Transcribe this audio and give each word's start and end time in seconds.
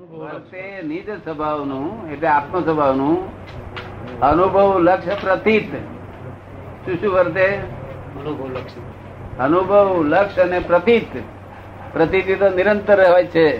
વર્તે 0.00 0.82
નિજ 0.82 1.10
સ્વભાવનું 1.24 2.10
એટલે 2.12 2.28
આત્મ 2.28 2.60
સ્વભાવનું 2.60 3.28
અનુભવ 4.20 4.78
લક્ષ્ય 4.78 5.10
પ્રતીત. 5.20 5.74
શું 6.86 7.00
શું 7.00 7.12
વર્તે? 7.12 7.58
અનુભવ 9.38 10.04
લક્ષ્ય 10.06 10.42
અને 10.42 10.58
પ્રતીત. 10.58 11.06
પ્રતીતિ 11.92 12.34
તો 12.34 12.48
નિરંતર 12.48 13.12
હોય 13.12 13.24
છે. 13.24 13.56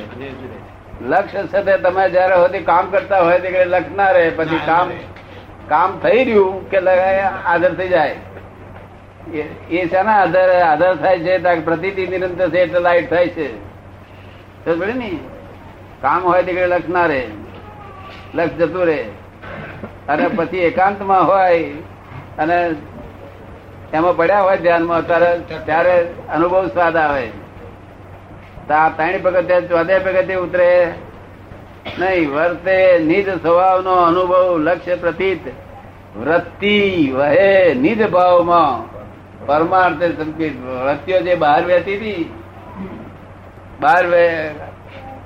લક્ષ્ય 1.04 1.46
સાથે 1.46 1.76
તમે 1.76 2.10
જયારે 2.10 2.34
સુધી 2.34 2.58
કામ 2.58 2.90
કરતા 2.90 3.20
હોય 3.20 3.38
તે 3.38 3.64
લક્ષ 3.64 3.96
ના 3.96 4.10
રહે 4.10 4.30
પછી 4.30 4.60
કામ 4.66 4.90
કામ 5.68 5.98
થઈ 5.98 6.24
રહ્યું 6.24 6.70
કે 6.70 6.78
આદર 7.20 7.74
થઈ 7.74 7.88
જાય? 7.88 8.16
એ- 9.70 9.88
શાના 9.88 10.22
આધારે 10.22 10.60
આધાર 10.60 10.96
થાય 10.96 11.18
છે 11.18 11.38
તો 11.38 11.60
પ્રતીતિ 11.60 12.06
નિરંતર 12.06 12.48
છે 12.48 12.58
એટલે 12.58 12.80
લાઈટ 12.80 13.10
થાય 13.10 13.28
છે. 13.28 13.56
ને? 14.84 15.33
કામ 16.04 16.22
હોય 16.22 16.42
તે 16.42 16.66
લક્ષ 16.66 16.88
ના 16.88 17.06
રે. 17.06 17.26
લક્ષ 18.34 18.52
જતું 18.52 18.84
રે. 18.84 19.08
અને 20.08 20.28
પછી 20.28 20.58
એકાંતમાં 20.58 21.26
હોય 21.26 21.64
અને 22.38 22.74
એમાં 23.94 24.16
પડ્યા 24.16 24.40
હોય 24.40 24.56
ધ્યાનમાં, 24.56 25.06
ત્યારે 25.06 25.38
ત્યારે 25.64 26.06
અનુભવ 26.34 26.66
સ્વાદ 26.66 26.96
આવે. 26.96 27.26
ત્રણ 28.66 29.22
પગથિયા, 29.22 29.60
ચોથે 29.60 29.98
પગથિયે 29.98 30.36
ઉતરે. 30.36 30.92
નહીં, 31.98 32.32
વર્તે 32.32 32.98
નિજ 32.98 33.28
સ્વભાવનો 33.42 33.92
અનુભવ 33.92 34.58
લક્ષ્ય 34.58 34.96
પ્રતીત. 34.96 35.40
વૃત્તિ 36.16 37.10
વહે 37.16 37.74
નિજ 37.74 38.10
ભાવમાં. 38.10 38.94
પરમાર્થે 39.46 40.08
સંકેત. 40.08 40.60
વૃત્તિઓ 40.60 41.20
જે 41.20 41.34
બહાર 41.34 41.64
વહેતી 41.64 41.96
હતી, 41.96 42.32
બહાર 43.80 44.06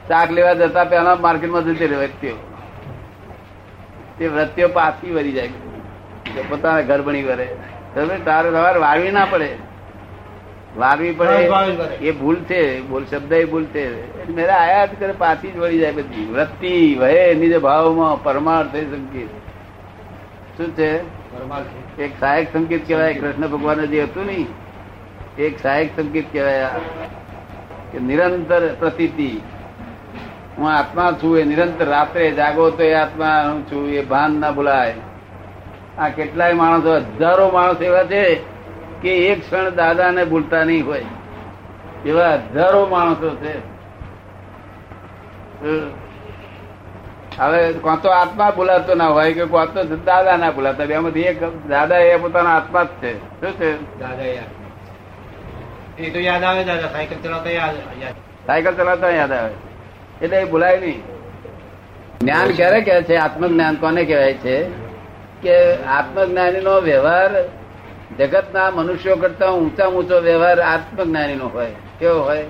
શાક 0.08 0.30
લેવા 0.30 0.52
જતા 0.54 0.84
પેલા 0.84 1.14
માર્કેટમાં 1.14 1.64
જતી 1.64 1.86
વ્યક્તિઓ. 1.86 2.34
તે 4.18 4.28
વૃત્તિઓ 4.28 4.68
પાછી 4.68 5.10
વરી 5.10 5.32
જાય. 5.32 5.48
પોતાના 6.48 6.80
ઘર 6.80 7.02
બની 7.02 7.22
કરે 7.22 7.56
તારે 8.24 8.50
સવાર 8.50 8.78
વાળવી 8.78 9.10
ના 9.10 9.24
પડે. 9.30 9.48
વાળવી 10.76 11.12
પડે 11.12 11.34
એ 12.00 12.10
ભૂલ 12.10 12.36
છે. 12.36 12.80
બોલ 12.80 13.04
શબ્દ 13.04 13.32
એ 13.32 13.44
ભૂલ 13.44 13.64
છે. 13.64 13.84
મેરા 14.32 14.54
આયા 14.54 14.86
જ 14.86 14.90
કરે 14.98 15.12
પાછી 15.12 15.50
જ 15.50 15.58
વળી 15.58 15.78
જાય 15.78 15.92
બધી. 15.92 16.24
વૃત્તિ 16.32 16.96
વહે 17.00 17.34
નિજ 17.34 17.58
ભાવમાં 17.58 18.22
પરમાર્થ 18.22 18.76
સંકેત. 18.76 19.28
શું 20.56 20.70
છે? 20.76 20.92
એક 22.02 22.12
સહાયક 22.20 22.52
સંકેત 22.52 22.86
કહેવાય 22.88 23.14
કૃષ્ણ 23.14 23.46
ભગવાન 23.48 23.84
જે 23.86 24.02
હતું 24.02 24.26
ને 24.26 24.46
એક 25.38 25.60
સહાયક 25.62 25.96
સંકેત 25.96 26.32
કહેવાય 26.32 26.66
કે 27.92 27.98
નિરંતર 27.98 28.74
પ્રતીતિ. 28.74 29.40
હું 30.58 30.70
આત્મા 30.72 31.12
છું 31.22 31.38
એ 31.38 31.44
નિરંતર 31.44 31.86
રાત્રે 31.86 32.30
જાગો 32.30 32.70
તો 32.70 32.82
એ 32.82 32.94
આત્મા 32.94 33.42
હું 33.48 33.60
છું 33.70 33.88
એ 33.88 34.02
ભાન 34.02 34.32
ના 34.40 34.50
ભૂલાય. 34.50 34.94
આ 35.98 36.08
કેટલાય 36.08 36.52
માણસો 36.52 36.96
હજારો 36.96 37.50
માણસ 37.50 37.80
એવા 37.80 38.04
છે 38.04 38.22
કે 39.02 39.12
એક 39.28 39.40
ક્ષણ 39.40 39.74
દાદાને 39.74 40.24
ભૂલતા 40.24 40.64
નહીં 40.64 40.86
હોય. 40.86 41.06
એવા 42.06 42.34
હજારો 42.34 42.86
માણસો 42.86 43.30
છે. 43.36 43.54
હવે 47.38 47.72
કોણ 47.72 47.96
તો 47.96 48.08
આત્મા 48.10 48.50
ભૂલાતો 48.50 48.94
ના 48.94 49.06
હોય 49.06 49.32
કે 49.32 49.44
કોણ 49.44 49.64
તો 49.64 49.96
દાદા 49.96 50.36
ના 50.36 50.50
ભૂલાતા 50.50 50.86
બેમાંથી 50.86 51.20
એક 51.20 51.68
દાદા 51.68 51.98
એ 51.98 52.16
પોતાના 52.16 52.56
આત્મા 52.56 52.84
જ 52.84 52.86
છે. 53.02 53.12
શું 53.40 53.52
છે? 53.58 53.70
દાદા 53.98 54.24
યાદ 54.24 54.52
એ 55.98 56.10
તો 56.10 56.18
યાદ 56.18 56.42
આવે 56.42 56.64
દાદા 56.64 56.92
સાયકલ 56.92 57.18
ચલાવતા 57.22 57.50
યાદ 57.50 57.76
યાદ. 58.02 58.16
સાયકલ 58.46 58.74
ચલાવતા 58.74 59.10
યાદ 59.10 59.32
આવે. 59.32 59.67
એટલે 60.22 60.36
એ 60.36 60.44
ભૂલાય 60.44 60.80
નહીં. 60.80 61.02
જ્ઞાન 62.20 62.50
ક્યારે 62.56 62.80
કહે 62.80 63.02
છે? 63.02 63.16
આત્મજ્ઞાન 63.16 63.74
કોને 63.74 64.04
કહેવાય 64.04 64.34
છે? 64.34 64.68
કે 65.42 65.76
આત્મજ્ઞાની 65.76 66.60
નો 66.60 66.80
વ્યવહાર 66.80 67.30
જગતના 68.18 68.70
મનુષ્યો 68.70 69.16
કરતા 69.16 69.50
ઊંચા 69.50 69.86
ઊંચો 69.86 70.20
વ્યવહાર 70.20 70.60
આત્મજ્ઞાની 70.60 71.34
નો 71.34 71.48
હોય. 71.48 71.70
કેવો 71.98 72.20
હોય? 72.20 72.42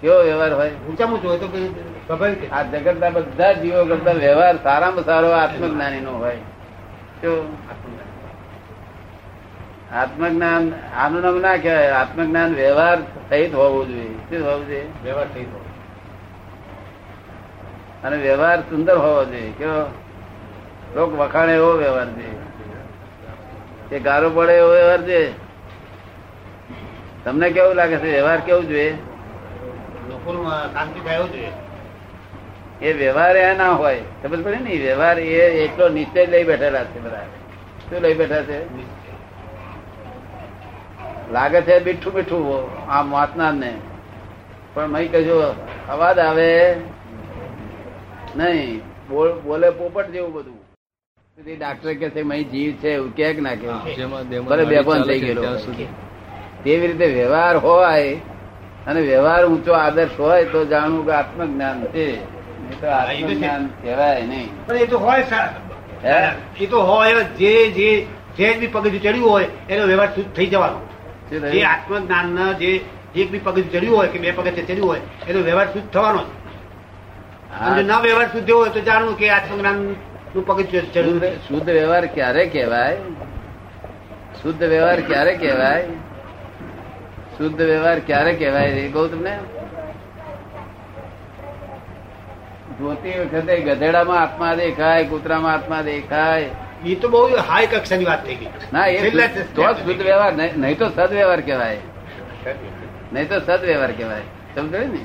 કેવો 0.00 0.22
વ્યવહાર 0.22 0.52
હોય? 0.54 0.70
ઊંચામાં 0.70 1.14
ઊંચો 1.14 1.28
હોય 1.28 1.38
તો 1.38 1.46
સ્વાભાવિક 2.06 2.52
આ 2.52 2.62
જગતના 2.62 3.10
બધા 3.10 3.52
જીવો 3.52 3.84
કરતા 3.84 4.12
વ્યવહાર 4.12 4.56
સારામાં 4.62 5.04
સારો 5.04 5.30
આત્મજ્ઞાની 5.30 6.00
નો 6.00 6.12
હોય. 6.12 6.36
કેવો? 7.20 7.56
આત્મજ્ઞાન. 9.94 10.72
આનું 10.96 11.22
નામ 11.22 11.40
ના 11.40 11.56
કહેવાય. 11.56 11.88
આત્મજ્ઞાન 11.88 12.54
વ્યવહાર 12.54 12.98
સહિત 13.00 13.54
હોવું 13.54 13.88
જોઈએ. 13.88 14.38
શું 14.38 14.48
હોવું 14.48 14.66
જોઈએ? 14.66 14.86
વ્યવહાર 15.04 15.26
થઈ 15.34 15.40
ગયો 15.40 15.61
અને 18.04 18.16
વ્યવહાર 18.16 18.60
સુંદર 18.60 18.96
હોવો 18.96 19.24
જોઈએ. 19.24 19.52
કેવો? 19.58 19.94
લોક 20.94 21.12
વખાણે 21.12 21.54
એવો 21.54 21.72
વ્યવહાર 21.72 22.06
છે. 22.06 22.42
એ 23.94 24.00
ગારો 24.00 24.30
પડે 24.30 24.52
એવો 24.52 24.72
વ્યવહાર 24.72 25.02
છે. 25.02 25.32
તમને 27.24 27.50
કેવું 27.50 27.74
લાગે 27.74 27.96
છે? 27.96 28.12
વ્યવહાર 28.12 28.40
કેવું 28.40 28.68
જોઈએ? 28.68 28.96
એ 32.82 32.92
વ્યવહાર 32.92 33.36
એ 33.36 33.54
ના 33.54 33.70
હોય. 33.70 34.02
ખબર 34.22 34.42
પડે 34.42 34.56
ને? 34.56 34.76
વ્યવહાર 34.76 35.18
એ 35.18 35.64
એટલો 35.64 35.88
નિશ્ચય 35.88 36.26
લઈ 36.26 36.44
બેઠેલા 36.44 36.84
છે 36.84 37.00
બધા. 37.00 37.22
શું 37.90 38.00
લઈ 38.00 38.14
બેઠા 38.14 38.42
છે? 38.42 38.82
લાગે 41.32 41.62
છે 41.62 41.84
મીઠું 41.84 42.14
મીઠું 42.14 42.70
આ 42.90 43.02
વાંચનાર 43.02 43.52
ને. 43.52 43.74
પણ 44.74 44.86
મય 44.86 45.08
કહેજો 45.08 45.54
અવાજ 45.88 46.18
આવે. 46.18 46.74
નહીં 48.36 48.78
બોલ- 49.10 49.40
બોલે 49.40 49.70
પોપટ 49.70 50.10
જેવું 50.10 50.32
બધું. 50.32 50.58
ડાક્ટર 51.58 51.94
કે 51.94 52.10
છે 52.10 52.42
જીવ 52.42 52.72
છે 52.72 52.90
એવું 52.90 53.14
કે 53.14 53.32
ના 53.32 53.54
કે 53.54 53.94
જેમાં 53.94 54.28
દેમાં 54.28 54.48
ભલે 54.48 54.64
બેભાન 54.64 55.02
થઈ 55.02 55.20
ગયેલો. 55.20 55.42
તેવી 56.64 56.86
રીતે 56.86 57.06
વ્યવહાર 57.06 57.56
હોય 57.56 58.14
અને 58.86 59.00
વ્યવહાર 59.00 59.46
ઊંચો 59.46 59.72
આદર્શ 59.72 60.20
હોય 60.20 60.44
તો 60.44 60.64
જાણવું 60.64 61.06
કે 61.06 61.12
આત્મજ્ઞાન 61.12 61.84
છે. 61.84 62.16
તો 62.80 62.86
આત્મજ્ઞાન 62.86 63.66
કહેવાય 63.66 64.26
નહીં. 64.26 64.66
પણ 64.66 64.76
એ 64.76 64.86
તો 64.86 64.98
હોય? 64.98 65.24
એ 66.60 66.66
તો 66.66 66.82
હોય 66.82 67.14
જે 67.14 67.70
જે 67.70 68.06
જે 68.36 68.54
બી 68.54 68.66
પગજ 68.66 69.02
ચડ્યું 69.02 69.30
હોય 69.30 69.48
એનો 69.70 69.86
વ્યવહાર 69.86 70.14
શુદ્ધ 70.14 70.30
થઈ 70.30 70.46
જવાનો. 70.46 70.80
જે 71.50 71.62
આત્મજ્ઞાન 71.62 72.52
જે 72.52 72.80
એક 73.16 73.30
બી 73.30 73.38
પગજ 73.38 73.72
ચડ્યું 73.72 73.96
હોય 73.96 74.08
કે 74.08 74.18
બે 74.18 74.30
પગજ 74.30 74.66
ચડ્યું 74.66 74.88
હોય 74.88 75.00
એનો 75.28 75.40
વ્યવહાર 75.40 75.72
શુદ્ધ 75.72 75.88
થવાનો. 75.88 76.20
અને 77.60 77.82
ના 77.82 78.00
વ્યવહાર 78.00 78.28
શુદ્ધ 78.28 78.50
હોય 78.50 78.70
તો 78.70 78.80
જાણવું 78.80 79.18
કે 79.18 79.30
આત્મજ્ઞાનનું 79.30 80.46
પગ 80.46 80.60
શુદ્ધ 81.48 81.70
વ્યવહાર 81.70 82.06
ક્યારે 82.06 82.46
કહેવાય? 82.46 82.96
શુદ્ધ 84.42 84.62
વ્યવહાર 84.62 85.00
ક્યારે 85.00 85.34
કહેવાય? 85.34 85.86
શુદ્ધ 87.38 87.62
વ્યવહાર 87.62 87.98
ક્યારે 87.98 88.32
કહેવાય 88.32 88.68
એ 88.68 88.88
કહું 88.88 89.10
તમને? 89.10 89.38
જોતી 92.80 93.18
વખતે 93.20 93.60
ગધેડામાં 93.60 94.20
આત્મા 94.22 94.54
દેખાય 94.54 95.04
કૂતરામાં 95.04 95.52
આત્મા 95.52 95.82
દેખાય. 95.82 96.48
એ 96.86 96.94
તો 96.94 97.08
બહુ 97.08 97.26
હાઈ 97.36 97.66
કક્ષાની 97.66 98.04
વાત 98.04 98.26
થઈ 98.26 98.34
ગઈ. 98.34 98.46
ના 98.72 98.86
એ 98.86 99.10
તો 99.54 99.72
શુદ્ધ 99.72 100.02
વ્યવહાર 100.02 100.32
નહીં 100.32 100.60
નહીં 100.60 100.78
તો 100.78 100.88
સદવ્યવહાર 100.88 101.40
કહેવાય. 101.40 101.76
નહીં 103.12 103.28
તો 103.28 103.38
સદવ્યવહાર 103.38 103.92
કહેવાય. 103.92 104.20
સમજો 104.54 104.78
ને? 104.78 105.02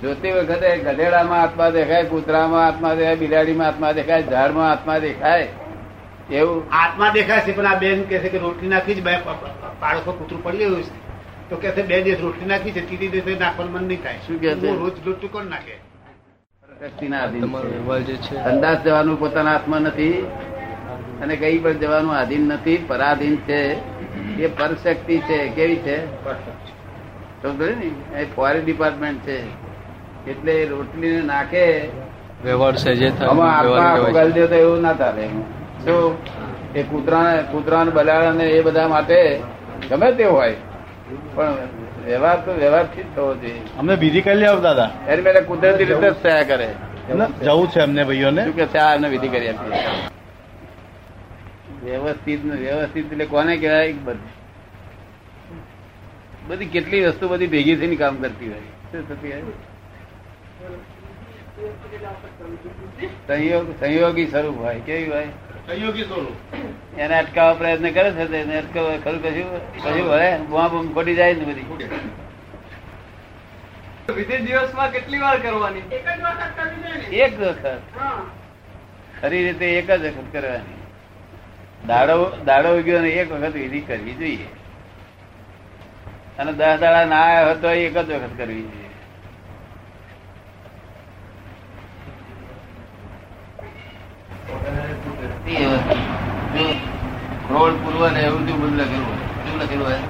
જોતી 0.00 0.32
વખતે 0.32 0.76
ગધેડામાં 0.76 1.42
આત્મા 1.42 1.70
દેખાય 1.70 2.04
કૂતરામાં 2.04 2.66
આત્મા 2.66 2.94
દેખાય 2.94 3.16
બિલાડીમાં 3.16 3.66
આત્મા 3.66 3.92
દેખાય 3.92 4.22
ઝાડમાં 4.22 4.70
આત્મા 4.70 4.98
દેખાય 4.98 5.48
એવું. 6.30 6.58
આત્મા 6.72 7.10
દેખાય 7.12 7.40
છે 7.40 7.52
પણ 7.56 7.66
આ 7.66 7.78
બેન 7.78 8.02
કે 8.02 8.18
છે 8.18 8.28
કે 8.28 8.38
રોટલી 8.38 8.68
નાખી 8.68 8.94
જ 8.94 9.02
બાળકો 9.02 10.12
કૂતરું 10.12 10.42
પડી 10.42 10.58
ગયું 10.58 10.82
છે. 10.82 11.00
તો 11.50 11.56
કે 11.56 11.70
છે 11.70 11.82
બે 11.82 12.02
દિવસ 12.02 12.20
રોટલી 12.20 12.46
નાખી 12.46 12.70
છે 12.70 12.86
ત્રીજી 12.86 13.08
દિવસે 13.08 13.38
નાખવાનું 13.38 13.72
મન 13.72 13.84
નહીં 13.84 14.02
થાય. 14.02 14.18
શું 14.26 14.40
કે 14.40 14.54
છે? 14.54 14.76
રોજ 14.76 14.94
રોટલી 15.06 15.28
કોણ 15.28 15.44
નાખે? 15.44 15.74
અંદાજ 18.44 18.78
જવાનું 18.84 19.18
પોતાના 19.18 19.52
હાથમાં 19.52 19.80
નથી 19.80 20.26
અને 21.22 21.36
કઈ 21.36 21.58
પણ 21.58 21.72
જવાનું 21.72 22.14
આધીન 22.16 22.44
નથી. 22.48 22.84
પરાધીન 22.88 23.36
છે. 23.36 23.60
એ 24.42 24.46
પરશક્તિ 24.46 25.18
છે. 25.18 25.38
કેવી 25.48 25.76
છે 25.76 25.96
ને? 27.44 28.20
એ 28.20 28.24
ફોરેન 28.36 28.64
ડિપાર્ટમેન્ટ 28.64 29.20
છે. 29.26 29.38
એટલે 30.28 30.64
રોટલી 30.64 31.22
નાખે. 31.22 31.88
વ્યવહાર 32.44 32.76
છે 32.76 32.94
જે 32.94 33.10
થાય 33.10 33.28
વ્યવહાર 33.30 34.30
તો 34.30 34.54
એવું 34.54 34.80
ના 34.82 34.92
ચાલે 34.92 35.28
શું? 35.84 36.16
એ 36.74 36.82
કૂતરા 36.82 37.42
કૂતરા 37.50 37.84
બલાડા 37.84 38.44
એ 38.44 38.60
બધા 38.62 38.88
માટે 38.88 39.40
ગમે 39.90 40.12
તે 40.12 40.24
હોય. 40.24 40.54
પણ 41.34 41.54
વ્યવહાર 42.06 42.38
તો 42.44 42.52
વ્યવહારથી 42.52 43.02
જ 43.02 43.06
થવો 43.16 43.34
જોઈએ. 43.34 43.62
અમને 43.78 43.96
બીજી 43.96 44.20
કરી 44.20 44.34
લેવા 44.34 44.60
દાદા? 44.60 44.90
એની 45.08 45.22
મેળે 45.22 45.40
કુદરતી 45.40 45.84
રીતે 45.84 46.10
જ 46.10 46.12
થયા 46.12 46.42
કરે. 46.42 46.68
જવું 47.44 47.70
છે 47.70 47.80
અમને 47.80 48.04
ભાઈઓને. 48.04 48.44
શું 48.44 48.56
કે 48.56 48.66
ચા 48.66 48.94
એમને 48.94 49.08
વિધિ 49.08 49.28
કરી 49.28 49.48
આપીએ. 49.48 49.80
વ્યવસ્થિત 51.84 52.44
વ્યવસ્થિત 52.44 53.12
એટલે 53.12 53.24
કોને 53.24 53.56
કહેવાય? 53.56 53.92
બધી 53.92 54.32
બધી 56.48 56.66
કેટલી 56.66 57.04
વસ્તુ 57.04 57.28
બધી 57.28 57.46
ભેગી 57.46 57.76
થઈને 57.76 57.96
કામ 57.96 58.16
કરતી 58.16 58.48
હોય. 58.48 58.60
શું 58.92 59.08
થતી 59.08 59.32
હોય? 59.32 59.42
સંયોગ 63.78 64.30
સ્વરૂપ 64.30 64.58
હોય. 64.58 64.80
કેવી 64.80 65.10
હોય? 65.10 65.26
સંયોગી 65.66 66.04
સ્વરૂપ. 66.04 66.36
એને 66.98 67.14
અટકાવવા 67.18 67.54
પ્રયત્ન 67.54 67.90
કરે 67.92 68.10
છે 68.10 68.36
એને 68.36 68.58
અટકાવવા 68.58 68.96
ખરું? 68.96 69.22
કશું 69.22 69.48
કશું 69.82 70.08
હોય 70.08 70.38
બુઆ 70.38 70.68
બુમ 70.68 70.94
ખોટી 70.94 71.14
જાય 71.14 71.34
ને 71.34 71.44
બધી. 71.44 71.64
વિધિ 74.16 74.38
દિવસમાં 74.38 74.92
કેટલી 74.92 75.18
વાર 75.18 75.38
કરવાની? 75.38 75.82
એક 77.16 77.40
વખત. 77.40 77.80
ખરી 79.20 79.44
રીતે 79.44 79.66
એક 79.66 79.90
જ 79.90 80.04
વખત 80.04 80.32
કરવાની. 80.32 80.78
દાડો 81.86 82.36
દાડો 82.44 82.78
ઉગ્યો 82.78 83.00
ને 83.00 83.08
એક 83.08 83.32
વખત 83.32 83.54
વિધિ 83.54 83.80
કરવી 83.80 84.14
જોઈએ. 84.14 84.46
અને 86.38 86.52
દસ 86.52 86.78
દાડા 86.80 87.04
ના 87.04 87.16
આવ્યા 87.16 87.44
હોય 87.44 87.54
તો 87.54 87.70
એક 87.70 87.98
જ 87.98 88.10
વખત 88.10 88.38
કરવી 88.38 88.62
જોઈએ 88.62 88.82
એ 94.52 94.70
વસ્તુ. 94.70 95.22
જો 95.22 95.28
ક્રોડ 97.46 97.74
પૂર્વ 97.76 98.02
ને 98.08 98.20
એવું 98.22 98.44
બધું 98.46 98.74
લખેલું 98.76 99.06
હોય 99.06 99.18
શું 99.42 99.56
લખેલું 99.58 99.86
હોય 99.86 100.00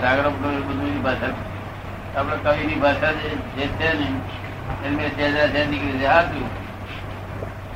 સાગરો 0.00 0.30
બધું 0.32 1.02
ભાષા 1.02 1.32
આપડે 2.14 2.36
કવિ 2.46 2.62
ની 2.66 2.74
ભાષા 2.76 3.12
જે 3.14 3.28
જે 3.56 3.66
છે 3.74 3.88
ને 3.94 4.08
એની 4.84 5.10
સહેજા 5.10 5.46
સહેજ 5.48 5.66
નીકળી 5.68 5.98
જાય 5.98 6.14
હાચું 6.14 6.48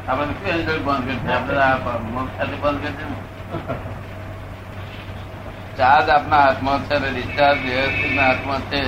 આપડે 0.09 0.33
શું? 0.33 0.49
એની 0.49 0.85
બંધ 0.85 1.07
કરશે? 1.07 1.33
આપડે 1.33 1.55
આ 1.59 1.99
મોક્ષ 2.09 2.35
સાથે 2.37 2.57
બંધ 2.57 2.81
કરશે 2.83 3.05
ચાર્જ 5.79 6.09
આપના 6.09 6.43
હાથમાં 6.43 6.81
છે 6.89 6.97
ડિસ્ચાર્જ 7.07 7.59
વ્યવસ્થિત 7.65 8.13
ના 8.13 8.27
હાથમાં 8.27 8.63
છે. 8.69 8.81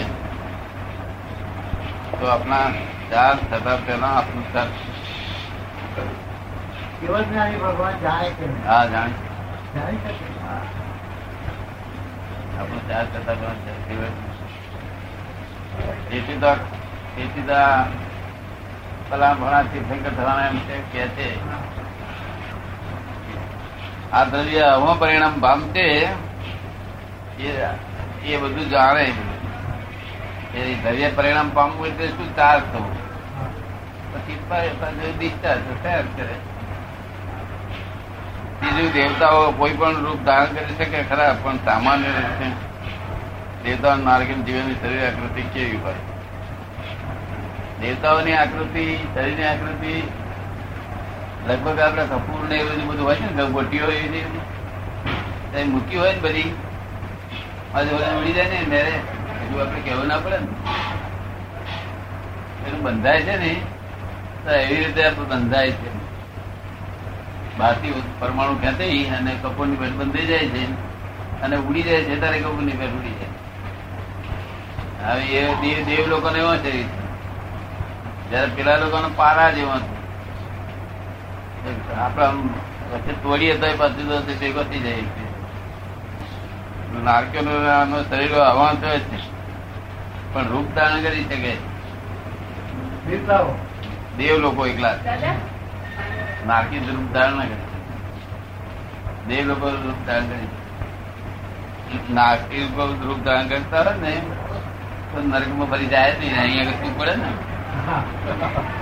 તો 2.18 2.24
આપણા 2.26 2.66
ચાર્જ 3.10 3.38
થતા 3.50 3.76
ભગવાન 7.58 7.98
જાણે 7.98 8.30
હા 8.68 8.86
જાણ. 8.86 9.08
આપણું. 12.60 12.88
તેથી 16.08 16.38
તો 16.38 16.54
તેથી 17.16 17.42
તો 17.42 17.54
પેલા 19.10 19.34
ભણા 19.34 19.62
તીર્થંકર 19.62 20.10
થવાના 20.10 20.46
એમ 20.46 20.58
છે 20.58 20.80
કે 20.80 21.08
છે. 21.08 21.50
આ 24.12 24.24
દ્રવ્ય 24.24 24.60
અવ 24.60 24.96
પરિણામ 24.98 25.40
પામશે 25.40 26.08
એ 27.38 27.66
એ 28.24 28.36
બધું 28.36 28.68
જાણે 28.68 29.12
એ 30.56 30.74
દ્રવ્ય 30.74 31.08
પરિણામ 31.08 31.50
પામવું 31.50 31.86
એટલે 31.86 32.08
શું 32.08 32.36
ચાર્જ 32.36 32.62
થવું? 32.72 33.06
પછી 34.14 34.34
ડિસ્ચાર્જ 35.18 35.60
કરે? 36.16 36.34
બીજું 38.60 38.92
દેવતાઓ 38.92 39.50
કોઈ 39.50 39.70
પણ 39.70 39.96
રૂપ 39.96 40.24
ધારણ 40.24 40.44
કરી 40.44 40.74
શકે 40.78 41.02
ખરા 41.02 41.36
પણ 41.42 41.56
સામાન્ય 41.56 42.06
રીતે 42.06 42.50
દેવતાઓ 43.64 43.96
નારકીય 43.96 44.34
જીવનની 44.34 44.74
શરીર 44.74 45.06
આકૃતિ 45.06 45.42
કેવી 45.42 45.76
હોય? 45.76 45.94
દેવતાઓની 47.80 48.32
આકૃતિ 48.32 48.98
શરીરની 49.14 49.44
આકૃતિ 49.44 50.02
લગભગ 51.46 51.80
આપડે 51.80 52.02
કપૂર 52.02 52.48
ને 52.48 52.56
એવું 52.56 52.86
બધું 52.86 53.06
હોય 53.06 53.16
છે 53.16 53.34
ને 53.34 53.44
ગોટીઓ 53.44 53.86
એવી 53.86 55.68
મૂકી 55.68 55.96
હોય 55.96 56.12
ને 56.12 56.20
બધી? 56.20 56.56
આજે 57.74 57.90
ઉડી 57.94 58.32
જાય 58.32 58.44
ને 58.44 58.62
મેરે 58.68 58.92
હજુ 59.46 59.58
આપણે 59.58 59.80
કહેવું 59.80 60.06
ના 60.06 60.16
પડે 60.16 60.38
ને. 60.38 60.46
એનું 62.68 62.82
બંધાય 62.82 63.20
છે 63.20 63.38
ને, 63.38 63.60
તો 64.44 64.50
એવી 64.50 64.76
રીતે 64.76 65.06
આપણે 65.06 65.24
બંધાય 65.24 65.70
છે. 65.70 66.06
બહારથી 67.58 68.02
પરમાણુ 68.18 68.54
ખેંચાઈ 68.54 69.04
અને 69.04 69.36
કપૂરની 69.42 69.76
ભેટ 69.76 69.90
બંધાઈ 69.90 70.26
જાય 70.26 70.38
છે. 70.38 70.72
અને 71.42 71.56
ઉડી 71.56 71.82
જાય 71.82 72.02
છે, 72.02 72.20
ત્યારે 72.20 72.38
કપૂરની 72.38 72.72
ભેટ 72.72 72.88
ઉડી 72.88 73.08
જાય. 73.08 73.26
હવે 75.12 75.24
એ 75.24 75.54
દેવ 75.54 75.84
દેવ 75.84 76.06
લોકોને 76.06 76.38
એવો 76.38 76.56
છે. 76.56 76.82
જયારે 78.30 78.46
પેલા 78.46 78.76
લોકોનો 78.76 79.10
પારા 79.16 79.50
જેવો 79.50 79.78
છે. 79.78 79.96
આપડે 81.94 82.24
આમ 82.24 82.48
વચ્ચે 82.92 83.12
તોડીએ 83.12 83.56
તો 83.56 83.66
પાછું 83.76 84.38
ભેગો 84.38 84.62
થઈ 84.62 84.78
જાય 84.78 84.92
છે. 84.92 85.26
નારકેલો 87.04 88.02
શરીર 88.02 88.34
હવા 88.34 88.72
થયો 88.72 88.98
છે. 88.98 89.35
પણ 90.36 90.48
રૂપ 90.52 90.68
ધારણ 90.74 91.02
કરી 91.02 91.24
શકે. 91.24 91.52
દેવ 94.18 94.36
લોકો 94.38 94.66
એકલા. 94.66 94.94
નાકી 96.46 96.78
રૂપ 96.88 97.06
ધારણ 97.12 97.36
ના 97.36 97.44
કરે. 97.44 97.64
દેવ 99.28 99.42
લોકો 99.48 99.66
રૂપ 99.84 100.00
ધારણ 100.06 100.26
કરી 100.32 100.48
નાકી 102.14 102.60
લોકો 102.62 102.84
રૂપ 103.04 103.20
ધારણ 103.24 103.48
કરતા 103.48 103.82
હોય 103.82 104.00
ને 104.00 104.14
તો 105.12 105.18
નરકમાં 105.22 105.68
ફરી 105.70 105.88
જાય 105.94 106.10
જ 106.12 106.18
નહીં. 106.20 106.40
અહીંયા 106.40 106.64
સુખ 106.64 106.80
શું 106.80 106.98
પડે 106.98 107.14
ને. 107.16 107.30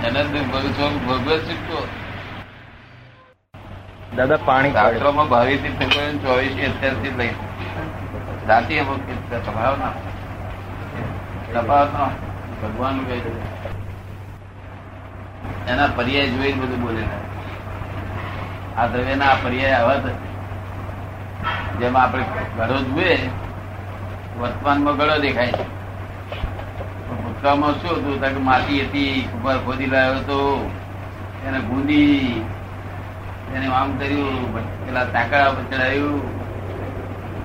એને 0.07 0.21
ભગવત 1.07 1.41
શીખતો 1.47 1.77
દાદા 4.17 4.37
પાણી 4.45 4.71
શાસ્ત્રોમાં 4.71 5.27
ભાવી 5.29 5.57
તીર્થંકર 5.57 6.17
ચોવીસ 6.25 6.53
અત્યારથી 6.67 7.13
લઈ. 7.17 7.33
જાતિ 8.47 8.73
સ્વભાવ 8.79 9.73
ના 9.79 9.91
તફાવત 11.55 11.89
ભગવાન 12.63 12.99
એના 15.69 15.87
પર્યાય 15.95 16.27
જોઈને 16.27 16.61
બધું 16.61 16.81
બોલે 16.81 17.03
આ 18.77 18.87
દ્રવ્યના 18.87 19.25
આ 19.25 19.35
પર્યાય 19.35 19.73
આવા 19.73 19.95
જેમ 21.79 21.97
આપણે 21.97 22.23
ઘડો 22.57 22.77
જુએ, 22.77 23.17
વર્તમાનમાં 24.39 24.95
ઘડો 24.95 25.17
દેખાય 25.17 25.47
છે. 25.47 25.63
ભૂતકાળમાં 27.09 27.71
શું 27.71 27.91
હતું? 27.91 28.21
કે 28.21 28.27
માટી 28.27 28.81
હતી 28.81 29.29
ઉપર 29.35 29.57
ખોદી 29.57 29.85
લાવ્યો 29.85 30.13
હતો, 30.13 30.71
એને 31.47 31.59
ગુંદી, 31.59 32.45
એને 33.55 33.67
આમ 33.67 33.97
કર્યું, 33.97 34.55
પેલા 34.85 35.05
તાકડા 35.05 35.53
ચડાયું 35.53 36.39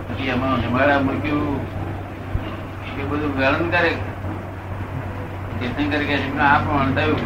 પછી 0.09 0.27
એમાં 0.27 0.59
નિમાડા 0.59 0.99
મૂક્યું. 0.99 1.80
એ 3.00 3.05
બધું 3.05 3.38
વર્ણન 3.38 3.70
કરે. 3.70 3.94
તીર્થંકર 5.61 6.04
કે 6.04 6.38
આ 6.38 6.59
પણ 6.59 6.95
થયું 6.95 7.19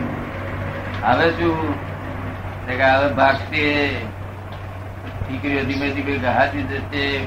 હવે 1.03 1.31
શું? 1.31 1.75
કે 2.67 2.85
હવે 2.85 3.15
ભાગશે. 3.15 3.89
દીકરીઓ 5.29 5.65
ધીમે 5.65 5.91
ધીમે 5.91 6.19
ગહાતી 6.19 6.63
જશે 6.63 7.27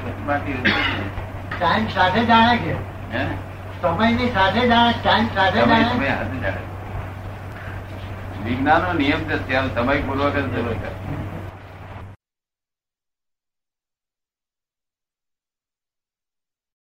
ટાઈમ 1.60 1.88
સાથે 1.88 2.25
જાણે 2.25 2.58
કે 2.58 2.74
હે? 3.18 3.25
સમયની 3.82 4.32
સાથે 4.34 4.68
જાણે 4.68 4.94
ટાઈમ 5.04 5.27
સાથે 5.36 5.60
જાણે. 5.60 5.84
સમય 5.84 6.08
સાથે 6.08 6.38
જાણે. 6.38 6.58
વિજ્ઞાનનો 8.46 8.94
નિયમ 8.94 9.20
છે 9.20 9.75
સમય 9.75 9.96
પૂર્વક 9.96 10.34
જ 10.34 10.56
જરૂર 10.56 10.74
છે 10.74 11.27